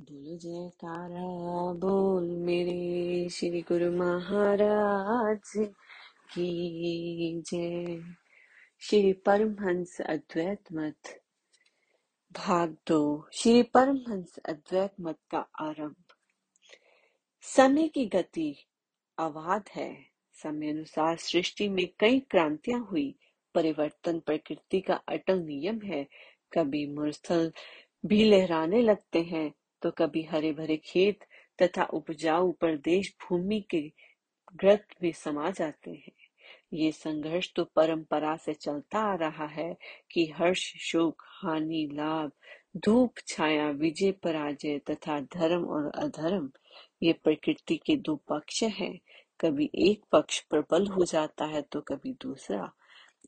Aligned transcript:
बोलो 0.00 0.38
जयकारा 0.38 1.26
बोल 1.72 2.30
मेरे 2.30 3.28
श्री 3.28 3.60
गुरु 3.60 3.92
महाराज 3.92 5.52
की 6.34 7.42
जय 7.42 8.02
श्री 8.80 9.12
परमहंस 9.12 10.00
अद्वैत 10.00 10.62
मत, 10.72 11.22
भाग 12.32 12.76
दो। 12.88 13.28
श्री 13.32 13.62
परमहंस 13.62 14.38
अद्वैत 14.38 14.92
मत 15.00 15.18
का 15.30 15.38
आरंभ। 15.38 15.94
समय 17.42 17.88
की 17.88 18.06
गति 18.06 18.56
अवाध 19.18 19.64
है। 19.74 20.06
समय 20.32 20.70
अनुसार 20.70 21.16
सृष्टि 21.16 21.68
में 21.68 21.88
कई 21.98 22.20
क्रांतियाँ 22.20 22.88
हुई। 22.90 23.18
परिवर्तन 23.54 24.20
प्रकृति 24.20 24.80
का 24.80 24.94
अटल 24.94 25.38
नियम 25.38 25.80
है। 25.84 26.08
कभी 26.52 26.86
मरुस्थल 26.86 27.52
भी 28.06 28.24
लहराने 28.24 28.82
लगते 28.82 29.22
हैं। 29.22 29.52
तो 29.82 29.90
कभी 29.90 30.22
हरे 30.22 30.52
भरे 30.52 30.76
खेत 30.76 31.24
तथा 31.62 31.84
उपजाऊ 31.84 32.52
प्रदेश 32.52 33.14
भूमि 33.22 33.60
के 33.70 33.80
ग्रत 34.56 34.86
में 35.02 35.12
समा 35.12 35.50
जाते 35.50 35.90
हैं। 35.90 36.12
ये 36.74 36.90
संघर्ष 36.92 37.52
तो 37.56 37.64
परंपरा 37.64 38.36
से 38.36 38.52
चलता 38.54 38.98
आ 38.98 39.14
रहा 39.14 39.46
है 39.46 39.76
कि 40.10 40.26
हर्ष, 40.36 40.62
शोक, 40.76 41.22
हानि, 41.26 41.88
लाभ, 41.92 42.30
धूप, 42.76 43.14
छाया, 43.26 43.68
विजय, 43.70 44.12
पराजय 44.12 44.78
तथा 44.90 45.20
धर्म 45.20 45.64
और 45.64 45.90
अधर्म, 45.94 46.50
ये 47.02 47.12
प्रकृति 47.12 47.76
के 47.76 47.96
दो 47.96 48.16
पक्ष 48.28 48.62
हैं। 48.62 48.98
कभी 49.40 49.70
एक 49.74 50.02
पक्ष 50.12 50.40
प्रबल 50.40 50.86
हो 50.86 51.04
जाता 51.04 51.44
है 51.44 51.62
तो 51.62 51.80
कभी 51.80 52.12
दूसरा। 52.12 52.70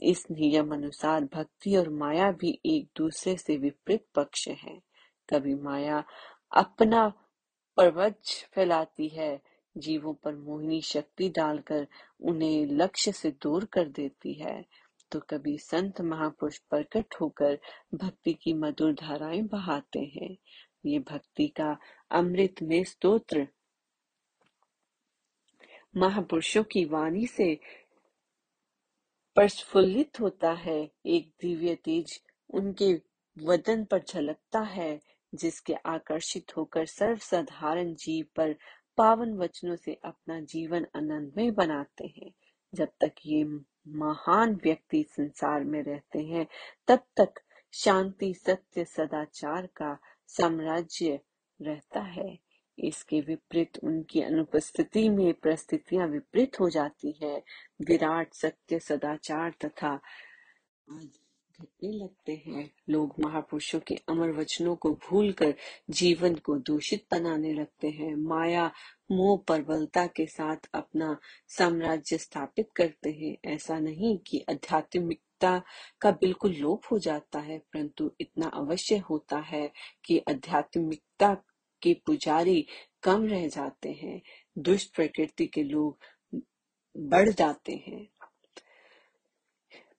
इस 0.03 0.27
नियम 0.31 0.73
अनुसार 0.75 1.25
भक्ति 1.25 1.77
और 1.77 1.89
माया 1.89 2.31
भी 2.31 2.59
एक 2.67 2.89
दूसरे 2.97 3.37
से 3.37 3.57
विपरीत 3.57 4.05
पक्ष 4.15 4.49
हैं। 4.49 4.81
कभी 5.29 5.55
माया 5.55 6.05
अपना 6.53 7.09
प्रवच 7.77 8.49
फैलाती 8.55 9.09
है। 9.09 9.43
जीवों 9.77 10.15
पर 10.15 10.35
मोहिनी 10.35 10.81
शक्ति 10.83 11.29
डालकर 11.29 11.87
उन्हें 12.21 12.67
लक्ष्य 12.67 13.13
से 13.13 13.31
दूर 13.31 13.65
कर 13.65 13.89
देती 13.89 14.33
है। 14.33 14.65
तो 15.13 15.21
कभी 15.21 15.59
संत 15.59 16.01
महापुरुष 16.01 16.59
प्रकट 16.59 17.15
होकर 17.21 17.59
भक्ति 17.95 18.33
की 18.33 18.53
मधुर 18.55 18.93
धाराएँ 18.93 19.43
बहाते 19.43 20.01
हैं। 20.01 20.37
ये 20.87 20.99
भक्ति 20.99 21.49
का 21.49 21.77
अमृत 22.11 22.55
में 22.63 22.85
स्तोत्र 22.85 23.49
महापुरुषों 25.97 26.65
की 26.65 26.85
वाणी 26.85 27.27
से 27.27 27.61
प्रस्फुल्लित 29.35 30.21
होता 30.21 30.53
है। 30.53 30.91
एक 31.07 31.33
दिव्य 31.41 31.75
तेज 31.75 32.23
उनके 32.51 32.95
वदन 33.37 33.85
पर 33.85 34.03
झलकता 34.09 34.61
है। 34.61 35.01
जिसके 35.35 35.75
आकर्षित 35.75 36.57
होकर 36.57 36.87
सर्वसाधारण 36.87 37.95
जीव 37.95 38.27
पर 38.37 38.57
पावन 38.97 39.35
वचनों 39.35 39.77
से 39.77 40.01
अपना 40.05 40.41
जीवन 40.41 40.87
आनंदमय 40.97 41.51
बनाते 41.51 42.07
हैं। 42.07 42.33
जब 42.75 42.89
तक 43.01 43.13
ये 43.27 43.45
महान 43.89 44.55
व्यक्ति 44.55 45.05
संसार 45.11 45.65
में 45.65 45.83
रहते 45.83 46.19
हैं, 46.19 46.47
तब 46.89 46.99
तक 47.17 47.35
शांति, 47.73 48.35
सत्य, 48.35 48.85
सदाचार 48.85 49.67
का 49.67 49.99
साम्राज्य 50.27 51.21
रहता 51.63 52.01
है। 52.01 52.39
इसके 52.79 53.21
विपरीत 53.21 53.79
उनकी 53.85 54.23
अनुपस्थिति 54.23 55.09
में 55.09 55.35
परिस्थितियाँ 55.35 56.09
विपरीत 56.09 56.61
हो 56.61 56.71
जाती 56.71 57.19
है। 57.23 57.43
विराट, 57.81 58.35
सत्य, 58.35 58.79
सदाचार 58.79 59.51
तथा 59.65 60.01
घटने 61.61 61.93
लगते 61.93 62.43
हैं। 62.47 62.71
लोग 62.89 63.15
महापुरुषों 63.21 63.81
के 63.81 63.95
अमर 64.09 64.31
वचनों 64.31 64.77
को 64.77 64.91
भूलकर 64.91 65.55
जीवन 65.91 66.35
को 66.35 66.57
दूषित 66.57 67.05
बनाने 67.11 67.53
लगते 67.53 67.89
हैं। 67.89 68.15
माया 68.17 68.71
मोह 69.11 69.37
प्रबलता 69.47 70.07
के 70.07 70.27
साथ 70.27 70.69
अपना 70.75 71.17
साम्राज्य 71.49 72.19
स्थापित 72.19 72.69
करते 72.77 73.11
हैं। 73.11 73.53
ऐसा 73.53 73.79
नहीं 73.79 74.19
कि 74.19 74.45
आध्यात्मिकता 74.51 75.63
का 76.01 76.11
बिल्कुल 76.11 76.53
लोप 76.53 76.83
हो 76.93 76.99
जाता 76.99 77.39
है, 77.39 77.59
परंतु 77.59 78.11
इतना 78.21 78.47
अवश्य 78.47 78.99
होता 78.99 79.39
है 79.39 79.71
कि 80.05 80.19
आध्यात्मिकता 80.19 81.35
के 81.83 81.95
पुजारी 82.07 82.67
कम 83.03 83.27
रह 83.27 83.49
जाते 83.49 83.93
हैं। 83.93 84.21
दुष्ट 84.59 84.95
प्रकृति 84.95 85.47
के 85.47 85.63
लोग 85.63 85.99
बढ़ 86.97 87.29
जाते 87.29 87.73
हैं। 87.73 88.09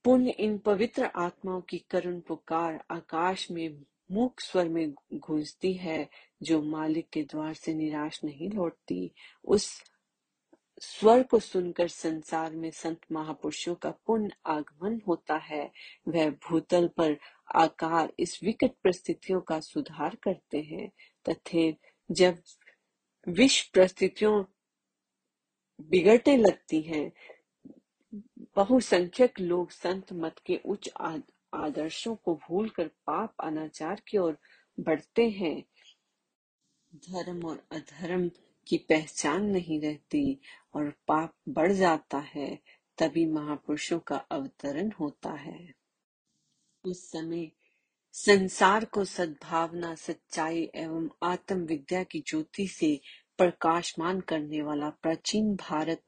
पुण्य 0.03 0.29
इन 0.29 0.57
पवित्र 0.57 1.09
आत्माओं 1.15 1.61
की 1.61 1.77
करुण 1.77 2.19
पुकार 2.19 2.83
आकाश 2.91 3.51
में 3.51 3.83
मूक 4.11 4.41
स्वर 4.41 4.69
में 4.69 4.93
गूंजती 5.13 5.73
है, 5.73 6.09
जो 6.43 6.61
मालिक 6.61 7.09
के 7.09 7.23
द्वार 7.23 7.53
से 7.53 7.73
निराश 7.73 8.23
नहीं 8.23 8.49
लौटती। 8.49 9.11
उस 9.45 9.83
स्वर 10.81 11.23
को 11.23 11.39
सुनकर 11.39 11.87
संसार 11.87 12.51
में 12.51 12.71
संत 12.71 12.99
महापुरुषों 13.11 13.75
का 13.75 13.91
पुण्य 13.91 14.31
आगमन 14.45 15.01
होता 15.07 15.35
है। 15.35 15.71
वह 16.07 16.29
भूतल 16.29 16.87
पर 16.87 17.17
आकार 17.55 18.13
इस 18.19 18.39
विकट 18.43 18.71
परिस्थितियों 18.71 19.41
का 19.41 19.59
सुधार 19.59 20.15
करते 20.15 20.61
हैं, 20.61 20.91
तथे 21.29 21.77
जब 22.11 22.37
विश्व 23.27 23.71
परिस्थितियों 23.75 24.43
बिगड़ने 25.81 26.37
लगती 26.37 26.81
हैं 26.81 27.11
बहुसंख्यक 28.55 29.39
लोग 29.39 29.69
संत 29.71 30.13
मत 30.13 30.35
के 30.45 30.59
उच्च 30.65 30.89
आदर्शों 31.53 32.15
को 32.15 32.35
भूलकर 32.35 32.87
पाप, 32.87 33.35
अनाचार 33.39 34.01
की 34.07 34.17
ओर 34.17 34.37
बढ़ते 34.79 35.29
हैं। 35.29 35.63
धर्म 36.95 37.45
और 37.45 37.67
अधर्म 37.71 38.31
की 38.67 38.77
पहचान 38.77 39.45
नहीं 39.45 39.81
रहती 39.81 40.41
और 40.73 40.89
पाप 41.07 41.33
बढ़ 41.49 41.71
जाता 41.71 42.17
है, 42.17 42.59
तभी 42.97 43.25
महापुरुषों 43.25 43.99
का 43.99 44.15
अवतरण 44.15 44.91
होता 44.99 45.31
है। 45.31 45.73
उस 46.85 47.11
समय 47.11 47.51
संसार 48.13 48.85
को 48.85 49.05
सद्भावना, 49.05 49.95
सच्चाई 49.95 50.69
एवं 50.75 51.09
आत्म 51.23 51.55
विद्या 51.55 52.03
की 52.03 52.19
ज्योति 52.19 52.67
से 52.67 53.01
प्रकाशमान 53.37 54.21
करने 54.21 54.61
वाला 54.61 54.89
प्राचीन 54.89 55.55
भारत 55.55 56.01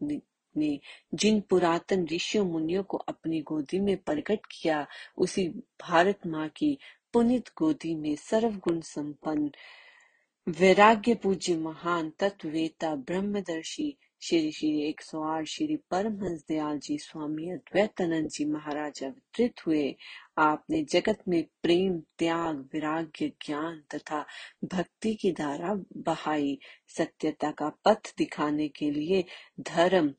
ने 0.57 0.79
जिन 1.13 1.41
पुरातन 1.41 2.07
ऋषियों 2.11 2.45
मुनियों 2.45 2.83
को 2.83 2.97
अपनी 2.97 3.41
गोदी 3.41 3.79
में 3.79 3.97
प्रकट 3.97 4.39
किया, 4.51 4.87
उसी 5.17 5.47
भारत 5.81 6.27
माँ 6.27 6.49
की 6.49 6.77
पुनित 7.13 7.49
गोदी 7.57 7.95
में 7.95 8.15
सर्वगुण 8.15 8.79
संपन्न, 8.81 9.51
वैराग्य 10.49 11.15
पूज्य 11.15 11.57
महान 11.57 12.11
तत्ववेता 12.19 12.95
ब्रह्मदर्शी 12.95 13.97
श्री 14.21 14.51
श्री 14.51 14.81
एक 14.81 15.01
सौ 15.01 15.21
आठ 15.23 15.45
श्री 15.45 15.75
परमहंस 15.75 16.43
दयाल 16.47 16.79
जी 16.79 16.97
स्वामी 16.97 17.49
अद्वैतानंद 17.49 18.29
जी 18.29 18.45
महाराज 18.45 19.03
अवतरित 19.03 19.67
हुए। 19.67 19.95
आपने 20.37 20.83
जगत 20.83 21.19
में 21.27 21.45
प्रेम, 21.63 21.99
त्याग, 22.17 22.69
विराग्य, 22.73 23.27
ज्ञान 23.27 23.83
तथा 23.95 24.25
भक्ति 24.65 25.13
की 25.15 25.31
धारा 25.31 25.73
बहाई, 25.97 26.59
सत्यता 26.87 27.51
का 27.51 27.69
पथ 27.85 28.13
दिखाने 28.17 28.67
के 28.67 28.91
लिए 28.91 29.23
धर्म 29.59 30.13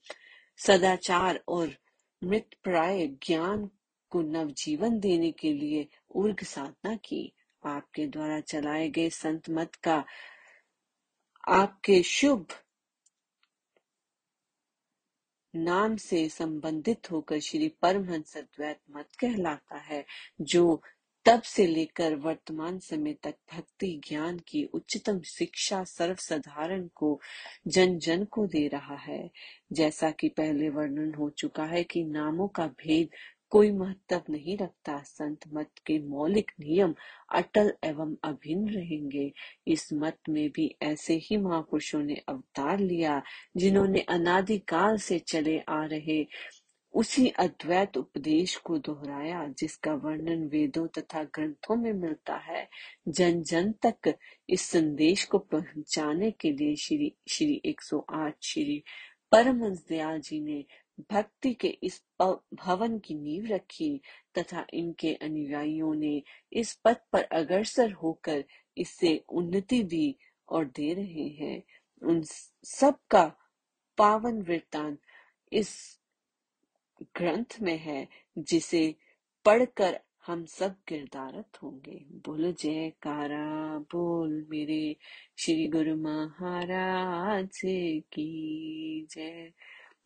सदाचार 0.59 1.45
और 1.49 1.77
मृत 2.25 2.51
प्राय 2.63 3.07
ज्ञान 3.07 3.71
को 4.11 4.23
नवजीवन 4.23 4.99
देने 5.01 5.33
के 5.33 5.53
लिए 5.53 5.89
उर्ग 6.15 6.43
साधना 6.43 6.97
की। 6.97 7.33
आपके 7.67 8.07
द्वारा 8.07 8.41
चलाए 8.41 8.89
गए 8.89 9.11
संत 9.11 9.51
मत 9.51 9.75
का 9.75 10.05
आपके 11.49 12.03
शुभ 12.03 12.47
नाम 15.55 15.97
से 15.97 16.29
संबंधित 16.29 17.11
होकर 17.11 17.41
श्री 17.41 17.69
परमहंस 17.69 18.37
अद्वैत 18.37 18.81
मत 18.91 19.09
कहलाता 19.19 19.77
है, 19.77 20.05
जो 20.41 20.83
तब 21.27 21.43
से 21.43 21.67
लेकर 21.67 22.15
वर्तमान 22.15 22.79
समय 22.79 23.13
तक 23.13 23.35
भक्ति 23.55 24.01
ज्ञान 24.09 24.39
की 24.39 24.65
उच्चतम 24.65 25.21
शिक्षा 25.21 25.85
सर्वसाधारण 25.85 26.89
को 26.95 27.21
जन 27.67 27.99
जन 27.99 28.25
को 28.25 28.47
दे 28.47 28.69
रहा 28.69 28.97
है। 28.97 29.31
जैसा 29.73 30.11
कि 30.11 30.29
पहले 30.29 30.69
वर्णन 30.69 31.15
हो 31.15 31.31
चुका 31.31 31.65
है 31.65 31.85
कि 31.85 32.05
नामों 32.05 32.49
का 32.49 32.67
भेद 32.67 33.09
कोई 33.51 33.71
महत्व 33.71 34.23
नहीं 34.31 34.59
रखता। 34.59 34.99
संत 34.99 35.39
मत 35.53 35.71
के 35.87 35.99
मौलिक 35.99 36.51
नियम 36.61 36.95
अटल 37.33 37.73
एवं 37.85 38.17
अभिन्न 38.25 38.69
रहेंगे। 38.69 39.33
इस 39.67 39.89
मत 39.93 40.19
में 40.29 40.51
भी 40.51 40.77
ऐसे 40.83 41.15
ही 41.15 41.37
महापुरुषों 41.37 42.03
ने 42.03 42.23
अवतार 42.29 42.79
लिया, 42.79 43.23
जिन्होंने 43.57 44.01
अनादिकाल 44.01 44.99
से 44.99 45.19
चले 45.19 45.59
आ 45.59 45.85
रहे 45.85 46.27
उसी 46.97 47.29
अद्वैत 47.29 47.97
उपदेश 47.97 48.57
को 48.57 48.79
दोहराया, 48.79 49.47
जिसका 49.59 49.93
वर्णन 49.95 50.47
वेदों 50.49 50.87
तथा 50.89 51.23
ग्रंथों 51.25 51.77
में 51.77 51.93
मिलता 51.93 52.37
है। 52.37 52.69
जन 53.09 53.43
जन 53.43 53.73
तक 53.87 54.15
इस 54.49 54.61
संदेश 54.61 55.25
को 55.25 55.39
पहुँचाने 55.39 56.31
के 56.31 56.53
लिए 56.53 56.77
श्री 56.77 57.13
श्री 57.29 57.61
108 57.65 58.35
श्री 58.43 58.83
परमहंस 59.33 59.85
दयाल 59.89 60.21
जी 60.21 60.41
ने 60.41 60.65
भक्ति 61.13 61.55
के 61.55 61.69
इस 61.69 62.03
भवन 62.23 62.99
की 62.99 63.15
नींव 63.15 63.47
रखी 63.47 64.01
तथा 64.39 64.67
इनके 64.75 65.15
अनुयायियों 65.15 65.95
ने 65.95 66.23
इस 66.53 66.75
पथ 66.85 66.97
पर 67.13 67.23
अग्रसर 67.23 67.93
होकर 67.93 68.45
इससे 68.77 69.25
उन्नति 69.29 69.83
दी 69.83 70.17
और 70.49 70.65
दे 70.65 70.95
रहे 70.95 71.29
हैं। 71.29 71.63
उन 72.03 72.23
सब 72.65 72.99
का 73.11 73.25
पावन 73.99 74.43
वृत्तांत 74.43 74.99
इस 75.53 76.01
ग्रंथ 77.03 77.61
में 77.63 77.79
है, 77.79 78.09
जिसे 78.39 78.95
पढ़कर 79.45 80.01
हम 80.27 80.45
सब 80.45 80.77
किरदारत 80.89 81.63
होंगे। 81.63 82.05
बोलो, 82.11 82.53
जयकारा, 82.53 83.79
बोल 83.79 84.47
मेरे 84.51 84.97
श्री 85.39 85.69
गुरु 85.69 85.97
महाराज 85.97 87.61
की 88.13 89.07
जय। 89.11 89.53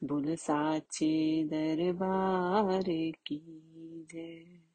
बोल, 0.04 0.34
साचे 0.34 1.44
दरबार 1.44 3.12
की 3.26 3.40
जय। 4.12 4.69